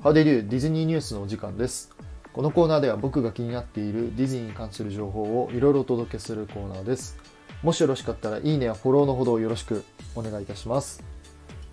[0.00, 1.90] ハデリューディズニーニュースのお時間です。
[2.32, 7.18] このコーナーでは僕が気になっているディズニーに関する情報をいろいろお届けするコーナーです。
[7.64, 9.84] もしよろしかったらいいねやフォローのほどよろしく
[10.14, 11.02] お願いいたします。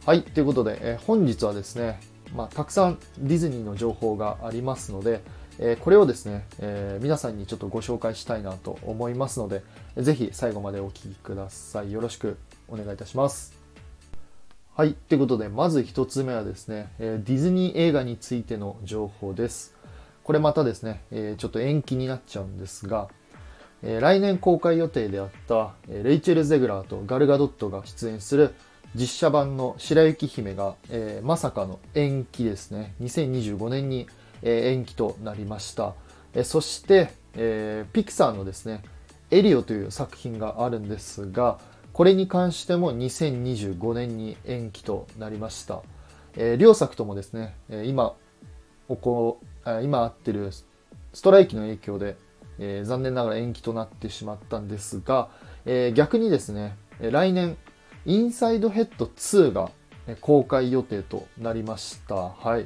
[0.07, 2.00] はい、ということで、え本日はですね、
[2.36, 5.21] まあ、たくさんディズニーの情報がありますので、
[5.60, 9.62] えこれをですね、えー皆さんにちょっとご紹介したいなと思いますので、
[9.98, 11.92] ぜひ最後までお聞きください。
[11.92, 13.64] よろしくお願いいたします。
[14.78, 14.93] はい。
[14.93, 19.74] ということで、まず一つ目はですね、ディズニー映画についての情報です。
[20.21, 21.00] これまたですね、
[21.38, 23.07] ちょっと延期になっちゃうんですが、
[23.82, 28.54] 来年公開予定であった、レイチェル・ゼグラーとガルガドットが出演する
[28.96, 32.95] 実写版の白雪姫が、えまさかの延期ですね。
[33.02, 34.08] 2025年に、
[34.42, 35.94] え延期となりました。
[36.34, 38.84] えそして、えピクサーのですね、
[39.31, 41.59] エリオという作品があるんですが、
[41.95, 45.81] これに関しても2025年に延期となりました。
[46.36, 48.16] えー両作ともですね、今、
[48.90, 49.40] おこ
[49.82, 50.66] 今あってるス
[51.22, 52.18] トライキの影響で、
[52.60, 55.30] えー残念ながら延期となってしまったんですが、
[55.66, 57.56] えー逆にですね、来年、
[58.06, 59.72] インサイドヘッド2が
[60.20, 62.16] 公開予定となりました。
[62.16, 62.66] はい。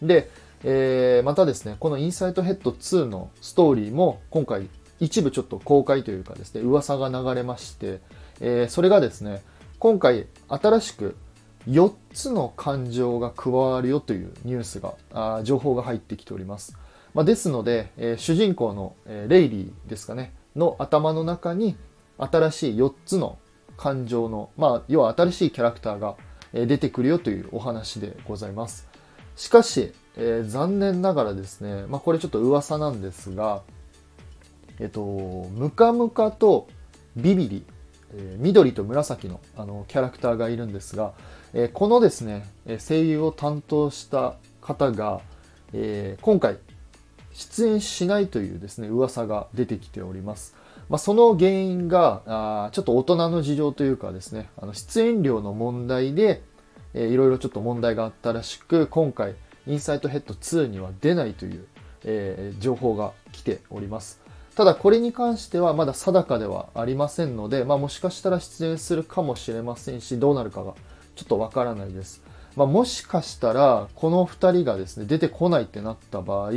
[0.00, 0.30] で、
[0.62, 8.00] えーまたですね、このインサイドヘッド2のストーリーも今回一部ちょっと公開というかですね、噂が流れまして、
[8.40, 9.42] えーそれがですね、
[9.78, 11.16] 今回新しく
[11.68, 16.76] 4つの感情が加わるよというニュースが、あ情報が入ってきております。
[17.14, 21.76] まあ、ですので、えー主人公の、えーレイリーですかね、の頭の中に
[22.18, 23.38] 新しい4つの
[23.76, 26.16] 感情の、まあ、要は新しいキャラクターが
[26.52, 28.88] 出てくるよというお話でございます。
[29.36, 33.62] しかし、えー残念ながらですね、まあ、これちょっと噂なんですが、
[34.80, 36.68] えっと、ムカムカと
[37.16, 37.64] ビビリ、
[38.16, 41.12] えー緑と紫のあのキャラクターがいるんですが、
[41.52, 45.20] えーこのですね、え声優を担当した方が、
[45.72, 46.58] えー今回
[47.32, 50.54] 出演しないというですね、噂が出てきております。
[50.88, 56.42] まあ、その原因が、あちょっと大人の事情というかですね、あの出演料の問題で、
[56.94, 59.34] えーいろいろちょっと問題があったらしく、今回、
[59.66, 61.66] インサイトヘッド2には出ないという、
[62.04, 64.23] えー情報が来ております。
[64.56, 70.74] ただこれに関してはまだ定かではありませんので、まあ、もしかしたら出演するかもしれませんし、どうなるかが
[71.16, 72.22] ちょっとわからないです。
[72.56, 76.52] まあ、もしかしたら、この2人がですね、出てこないってなった場合、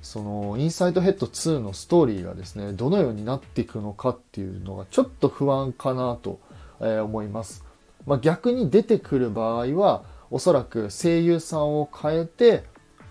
[0.00, 6.40] そのインサイドヘッド2のストーリーがですね、どのようになっていくのかっていうのがちょっと不安かなと、
[6.80, 7.62] 思います。
[8.06, 12.64] まあ、逆に出てくる場合は、おそらく声優さんを変えて、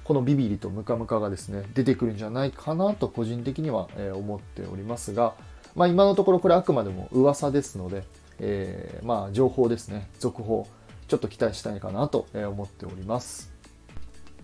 [0.09, 5.35] このビビリとムカムカがですね、出てくるんじゃないかなと個人的には、え思っておりますが、
[5.75, 8.01] まあ、今のところこれあくまでも噂ですので、
[8.39, 10.67] えーまあ情報ですね、続報、
[11.07, 13.51] ちょっと期待したいかなと思っております。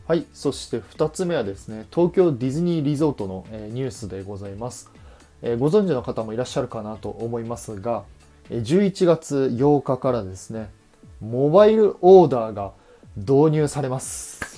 [0.07, 4.91] はい、そして2つ目はですね、東京ディズニーリゾートの、ニュースでございます、
[5.41, 8.03] ご存知の方もいらっしゃるかなと思いますが、
[8.51, 10.69] 11月8日からですね、
[11.21, 12.73] モバイルオーダーが
[13.17, 14.54] 導入されます。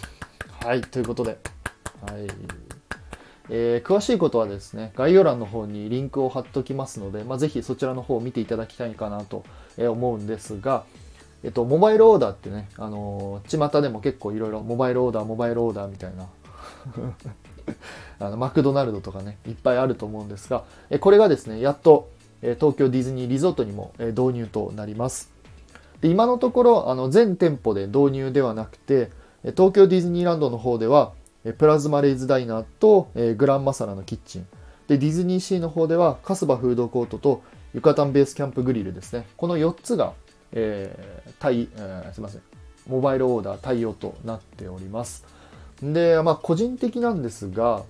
[0.67, 1.37] はい、ということで、
[2.01, 2.27] はい。
[3.49, 9.45] えー詳しいことはですね、概要欄の方にリンクを貼っておきますので、まあ、ぜひそちらの方を見ていただきたいかなと
[9.77, 10.83] 思うんですが、
[11.41, 16.27] えっと、モバイルオーダーってね、あのー巷でも結構いろいろモバイルオーダー、モバイルオーダーみたいな、
[18.19, 22.09] あのマクドナルドとかね、いっぱいあると思うんですが、えこれがですね、やっと、
[22.41, 25.31] え東京ディズニーリゾートにも、え導入となります。
[26.01, 29.11] で今のところ、あの全店舗で導入ではなくて、
[29.51, 31.13] 東京ディズニーランドの方では、
[31.57, 34.47] プラズマレイズダイナーと、グランマサラのキッチン。
[34.87, 37.41] で、ディズニーシーの方では、カスバフードコートと
[37.73, 39.27] ユカタンベースキャンプグリルですね。
[39.37, 40.13] この4つが、
[40.51, 42.41] えー対、えーすいません。
[42.87, 45.25] モバイルオーダー対応となっております。
[45.81, 47.83] で、まあ、個人的なんですが、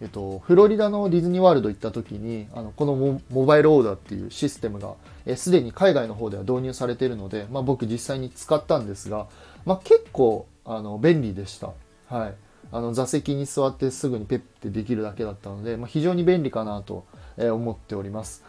[0.00, 4.94] えっと、フロリダのディズニーワールド行った時に、あの、このモバイルオーダーっていうシステムが、
[5.26, 9.26] えすでに海外の方では導入されているので、まあ、僕実際に使ったんですが、
[9.64, 11.72] まあ、結構、あの、便利でした。
[12.08, 12.34] はい。
[12.72, 17.04] あの、座席に座ってすぐにペッてできるだけだったので、まあ、非常に便利かなと
[17.36, 18.44] 思っております。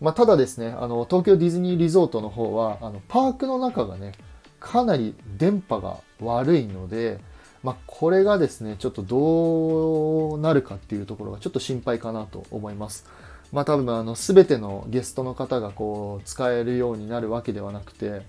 [0.00, 4.12] まあ、ただですね、あの、東京ディズニーリゾートの方は、あの、パークの中がね、
[4.60, 7.20] かなり電波が悪いので、
[7.62, 13.06] まあ、これがですね、ちょっとどうなるかっていうところがちょっと心配かなと思います。
[13.52, 18.22] まあ、多分、あの、すべてのゲストの方がこう、使えるようになるわけではなくて、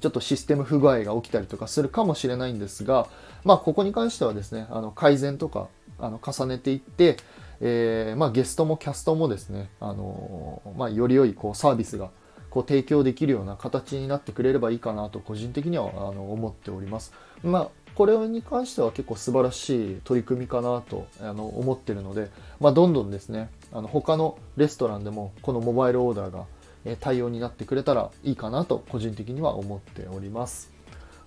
[0.00, 3.08] ちょっとシステム不具合が起きたりとかするかもしれないんですが、
[3.44, 7.16] まあ、ここに関してはですね、あの、改善とか、あの、重ねていって、
[7.60, 12.10] えーまあ、ゲストもキャストもですね、あのまあ、より良いこうサービスが
[12.50, 17.12] こう提供できるような形になってくれればいいかなと個人的にはあの思っております。
[17.42, 26.44] まあこれに関しては結構素晴らしい取り組みかなとあの思ってるので、まあ、どんどんですねあの他のレストランでもこのモバイルオーダーが
[26.94, 30.70] 対応になってくれたらいいかなと個人的には思っております。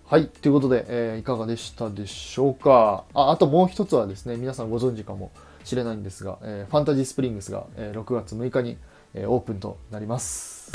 [0.06, 0.28] はい。
[0.28, 3.04] ということで、えー、いかがでしたでしょうか？
[3.14, 3.30] あ。
[3.30, 5.32] あともう一つはですね、皆さんご存知かも
[5.64, 8.78] しれないんですが、えー、ファンタジースプリングスが、えー、6月6日に、
[9.14, 10.72] えー、オープンとなります。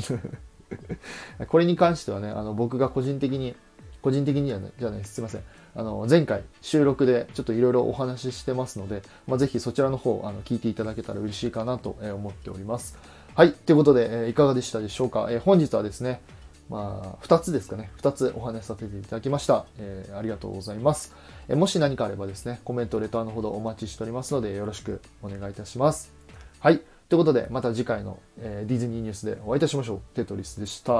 [1.48, 3.54] これに関してはね、あの僕が個人的に、
[4.02, 5.14] 個人的には、ね、じゃないです。
[5.14, 5.42] すいません。
[5.74, 12.98] あの前回収録でちょっといろいろお話ししてますので、まあ、ぜひそちらの方あの聞いていただけたら嬉しいかなと思っております。
[13.40, 13.54] はい。
[13.54, 15.28] ということで、えいかがでしたでしょうか？
[15.30, 16.20] え本日はですね、
[16.68, 17.90] まあ、2つですかね。
[18.02, 19.64] 2つお話しさせていただきました。
[19.78, 21.14] え、ありがとうございます。
[21.48, 26.12] えもし何かあればですね、コメント、レターのほどお待ちしておりますので、よろしくお願いいたします。
[26.58, 26.82] はい。
[27.08, 30.00] ということで、また次回の、え、ディズニーニュースでお会いいたしましょう。
[30.14, 30.92] テトリスでした。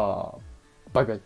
[0.95, 1.21] バイバイ。